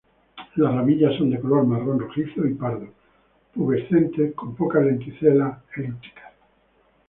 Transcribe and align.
Las 0.55 0.73
ramillas 0.73 1.15
son 1.15 1.29
de 1.29 1.39
color 1.39 1.63
marrón 1.63 1.99
rojizo 1.99 2.43
y 2.47 2.55
pardo, 2.55 2.87
pubescentes, 3.53 4.33
con 4.33 4.55
pocas 4.55 4.83
lenticelas 4.83 5.59
elípticas. 5.75 6.33